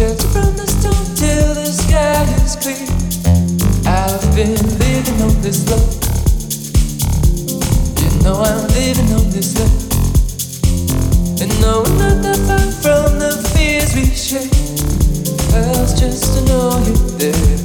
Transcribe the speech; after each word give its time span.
Shelter 0.00 0.28
from 0.28 0.56
the 0.56 0.66
storm 0.66 1.04
till 1.14 1.52
the 1.52 1.66
sky 1.66 2.24
is 2.40 2.56
clear. 2.56 2.88
I've 3.84 4.34
been 4.34 4.56
living 4.78 5.20
on 5.20 5.42
this 5.42 5.68
love. 5.68 5.92
You 8.00 8.08
know 8.24 8.40
I'm 8.40 8.66
living 8.68 9.12
on 9.12 9.28
this 9.28 9.52
love. 9.60 9.76
And 11.42 11.52
no, 11.60 11.82
we're 11.82 11.98
not 11.98 12.22
that 12.22 12.38
far 12.48 12.64
from 12.80 13.18
the 13.18 13.32
fears 13.52 13.94
we 13.94 14.06
share. 14.06 14.48
Else 15.68 15.92
just 16.00 16.32
to 16.32 16.40
know 16.46 16.80
you're 16.88 17.18
there. 17.20 17.58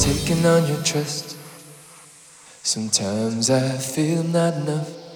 Taking 0.00 0.46
on 0.46 0.66
your 0.66 0.82
trust. 0.82 1.36
Sometimes 2.62 3.50
I 3.50 3.76
feel 3.76 4.22
not 4.22 4.54
enough. 4.54 5.07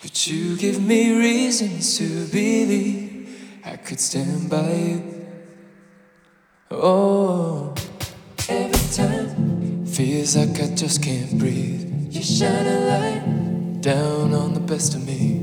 But 0.00 0.28
you 0.28 0.56
give 0.56 0.80
me 0.80 1.18
reasons 1.18 1.98
to 1.98 2.26
believe 2.26 3.60
I 3.64 3.76
could 3.76 3.98
stand 3.98 4.48
by 4.48 4.72
you. 4.72 5.26
Oh, 6.70 7.74
every 8.48 8.94
time 8.94 9.84
feels 9.86 10.36
like 10.36 10.60
I 10.60 10.72
just 10.76 11.02
can't 11.02 11.36
breathe. 11.36 12.12
You 12.12 12.22
shine 12.22 12.66
a 12.66 12.78
light 12.86 13.80
down 13.80 14.34
on 14.34 14.54
the 14.54 14.60
best 14.60 14.94
of 14.94 15.04
me. 15.04 15.38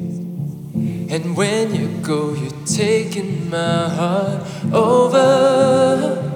And 1.13 1.35
when 1.35 1.75
you 1.75 1.89
go, 2.01 2.33
you're 2.33 2.65
taking 2.65 3.49
my 3.49 3.89
heart 3.89 4.41
over. 4.71 6.31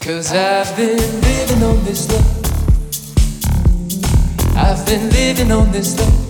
Cause 0.00 0.32
I've 0.34 0.76
been 0.76 1.20
living 1.22 1.62
on 1.62 1.82
this 1.84 2.10
love. 2.12 2.26
I've 4.54 4.84
been 4.84 5.08
living 5.08 5.50
on 5.50 5.72
this 5.72 5.98
love. 5.98 6.27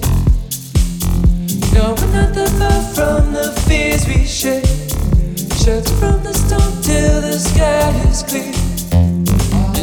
No, 1.79 1.95
we're 1.95 2.13
not 2.13 2.35
that 2.35 2.51
far 2.59 2.83
from 2.93 3.33
the 3.33 3.53
fears 3.69 4.05
we 4.09 4.27
share. 4.27 4.63
From 6.01 6.21
the 6.25 6.33
storm 6.35 6.73
till 6.83 7.21
the 7.21 7.39
sky 7.39 7.91
is 8.11 8.25
clear. 8.25 8.53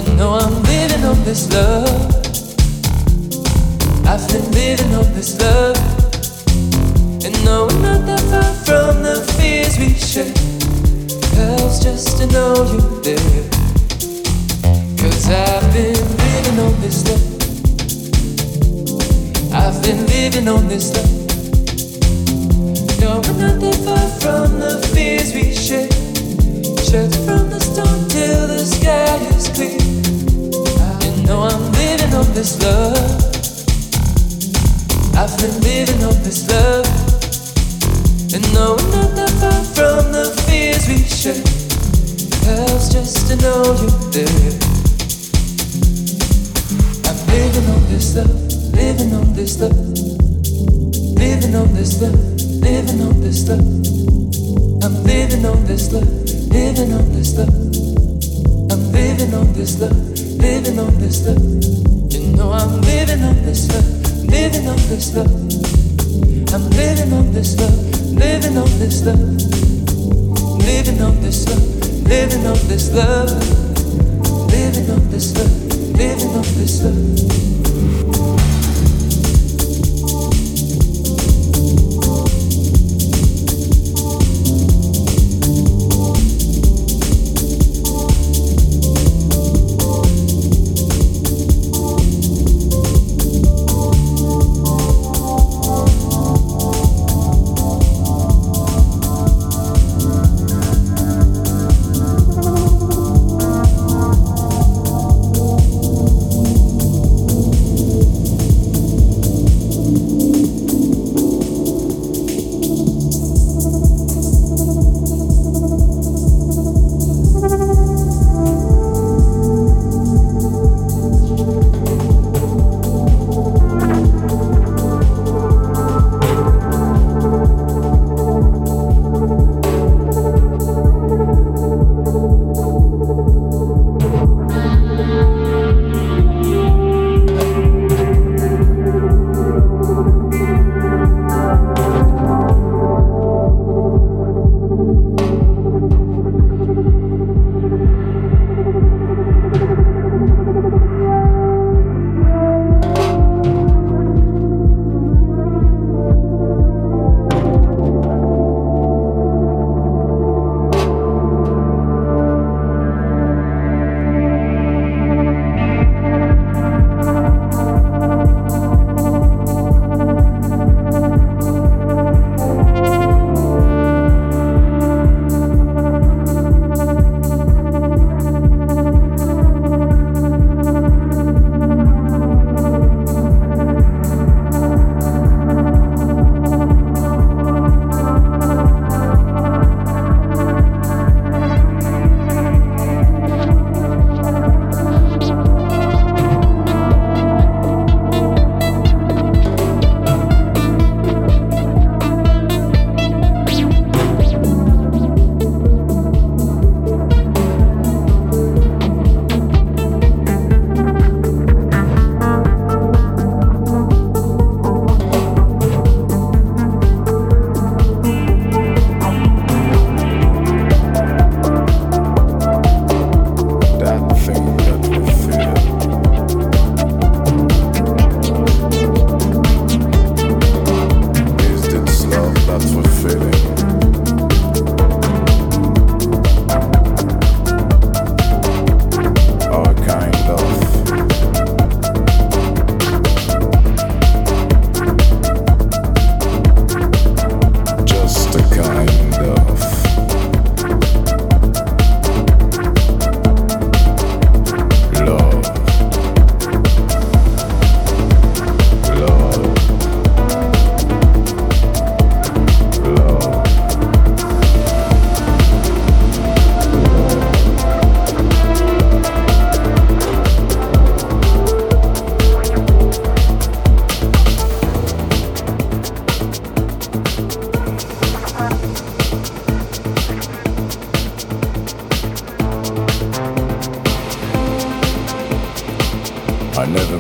You 0.04 0.28
I'm 0.28 0.62
living 0.64 1.06
on 1.06 1.24
this 1.24 1.50
love. 1.54 1.88
I've 4.06 4.28
been 4.28 4.52
living 4.52 4.94
on 4.94 5.14
this 5.14 5.40
love. 5.40 5.78
And 7.24 7.34
no, 7.46 7.68
we're 7.68 7.80
not 7.80 8.06
that 8.08 8.24
far 8.30 8.52
from 8.68 9.02
the 9.02 9.22
fears 9.38 9.80
we 9.80 9.94
share. 9.94 10.34
Just 11.82 12.18
to 12.18 12.26
know. 12.28 12.56
Cause 15.00 15.30
I've 15.30 15.74
been 15.74 15.96
living 16.24 16.60
on 16.60 16.74
this 16.82 17.08
love. 17.08 17.24
I've 19.54 19.82
been 19.82 20.06
living 20.08 20.50
on 20.50 20.68
this 20.68 20.94
love. 20.94 21.25
We're 23.06 23.22
far 23.86 24.10
from 24.20 24.60
the 24.60 24.82
fears 24.92 25.32
we 25.32 25.54
share. 25.54 25.88
From 27.28 27.50
the 27.52 27.60
storm 27.60 28.08
till 28.10 28.48
the 28.48 28.58
sky 28.58 29.18
is 29.38 29.48
clear. 29.54 29.78
You 31.06 31.12
know 31.28 31.44
I'm 31.44 31.72
living 31.74 32.14
on 32.16 32.26
this 32.34 32.60
love. 32.64 32.98
I've 35.14 35.38
been 35.38 35.54
living 35.62 36.04
on 36.04 36.18
this 36.24 36.50
love. 36.50 36.86
And 38.34 38.44
we're 38.50 38.76
not 38.90 39.14
that 39.16 39.30
far 39.38 39.62
from 39.76 40.12
the 40.12 40.26
fears 40.48 40.88
we 40.90 40.98
share. 41.06 41.44
Just 42.90 43.28
to 43.28 43.36
know 43.38 43.62
you're 43.86 44.02
there. 44.10 44.58
I'm 47.06 47.18
living 47.30 47.70
on 47.70 47.86
this 47.88 48.16
love, 48.16 48.34
living 48.74 49.14
on 49.14 49.34
this 49.34 49.60
love, 49.62 49.78
living 51.20 51.56
on 51.56 51.74
this 51.76 52.02
love, 52.02 52.35
living 52.96 53.08
on 53.08 53.22
this 53.22 53.50
love. 53.50 53.60
I'm 54.84 55.04
living 55.04 55.46
on 55.46 55.66
this 55.66 55.92
love, 55.92 56.08
living 56.52 56.94
on 56.94 57.12
this 57.12 57.38
love. 57.38 57.50
I'm 58.72 58.92
living 58.92 59.34
on 59.34 59.54
this 59.54 59.80
love, 59.80 59.98
living 60.40 60.80
on 60.80 60.98
this 61.00 61.26
love. 61.26 61.42
You 62.14 62.36
know 62.38 62.52
I'm 62.52 62.82
living 62.82 63.24
on 63.24 63.36
this 63.44 63.68
love, 63.74 63.86
living 64.30 64.68
on 64.68 64.78
this 64.88 65.14
love. 65.16 65.32
I'm 66.54 66.70
living 66.72 67.12
on 67.14 67.34
this 67.34 67.60
love, 67.60 68.14
living 68.14 68.58
on 68.58 68.70
this 68.80 69.06
love, 69.06 69.20
living 70.64 71.02
on 71.02 71.22
this 71.22 71.48
love, 71.50 72.08
living 72.08 72.46
on 72.46 72.68
this 72.68 72.94
love, 72.94 73.30
living 74.52 74.90
on 74.90 75.10
this 75.10 75.36
love, 75.36 75.98
living 75.98 76.30
on 76.30 76.44
this 76.44 76.84
love. 76.84 78.55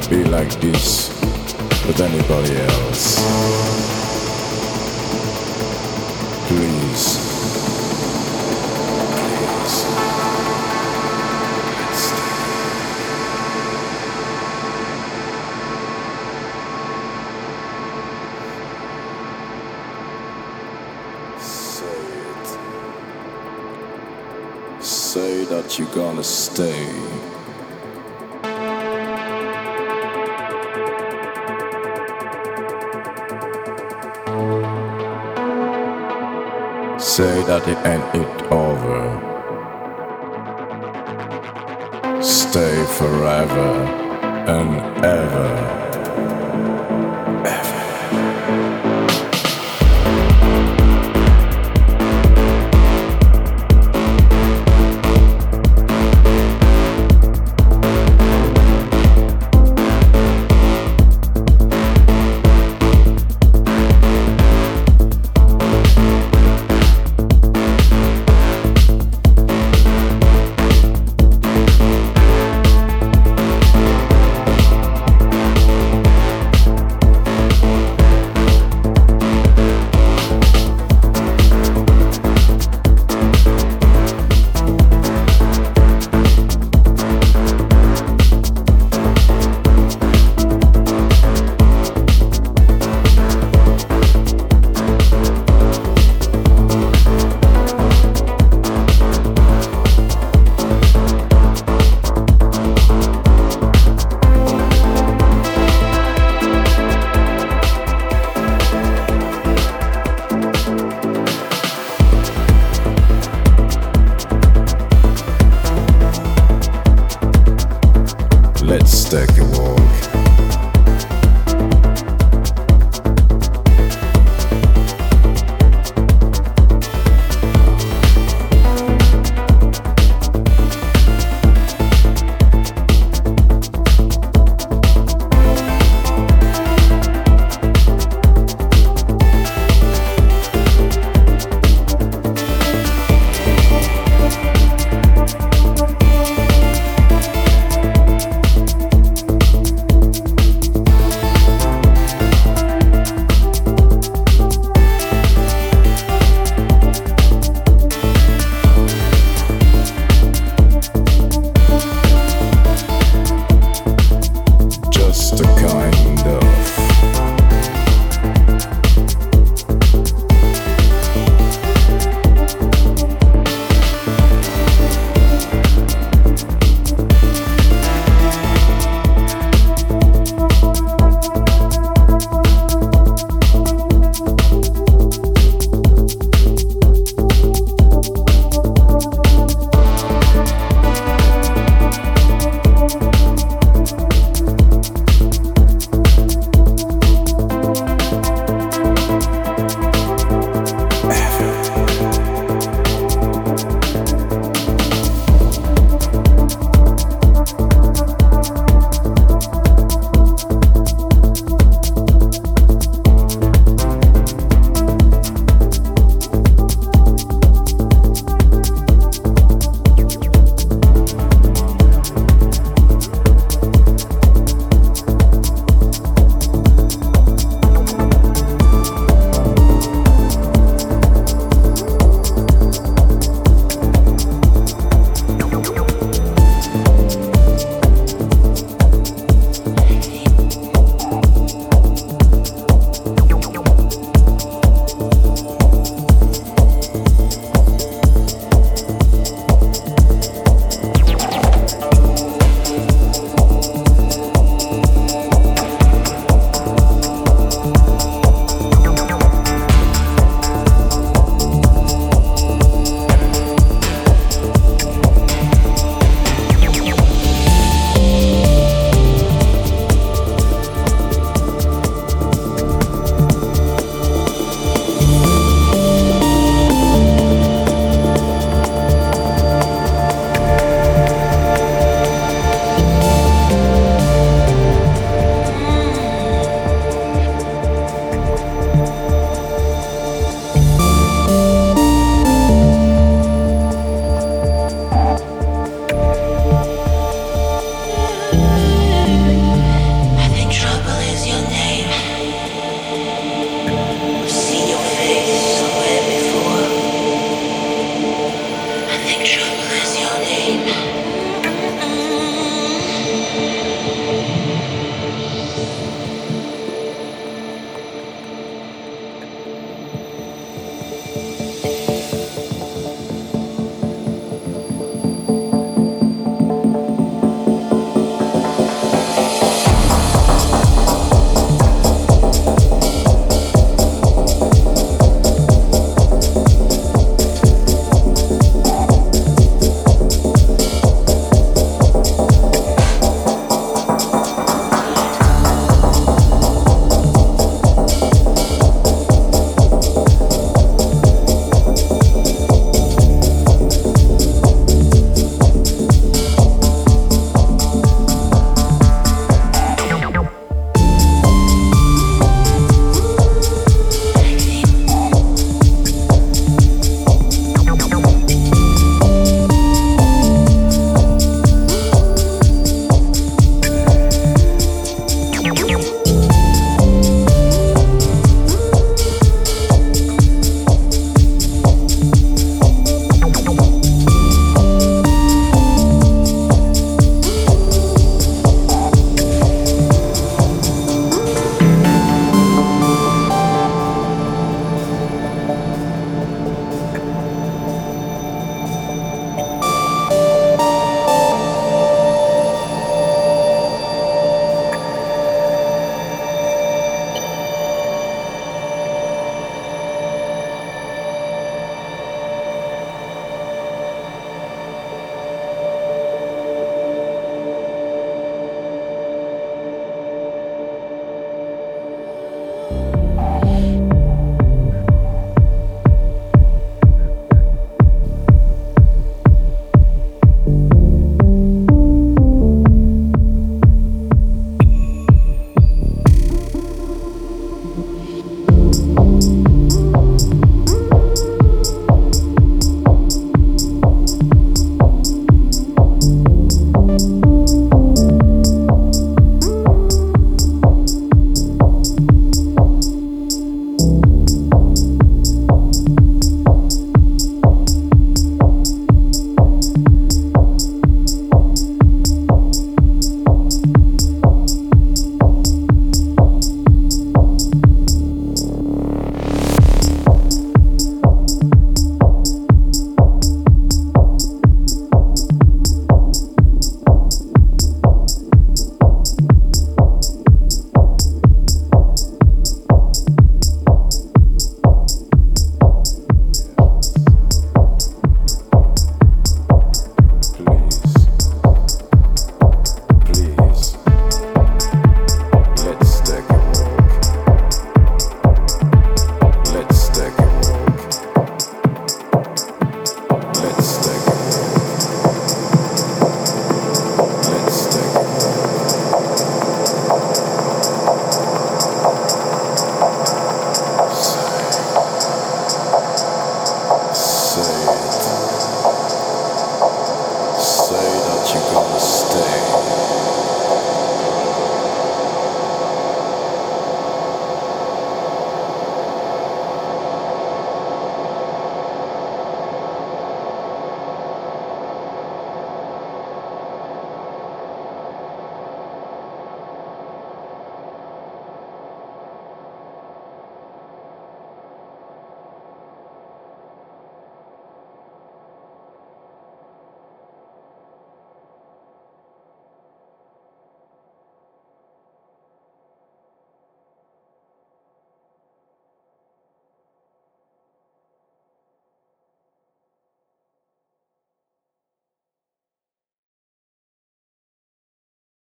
Be 0.07 0.23
like 0.23 0.51
this 0.61 1.09
with 1.87 1.99
anybody 1.99 2.57
else. 2.57 3.23
Please. 6.47 7.25
say 25.15 25.45
that 25.45 25.79
you're 25.79 25.87
gonna 25.95 26.23
stay. 26.23 27.14
That 37.47 37.67
it 37.67 37.77
ain't 37.85 38.51
over. 38.51 39.01
Stay 42.23 42.85
forever 42.97 43.69
and 44.47 45.05
ever. 45.05 45.84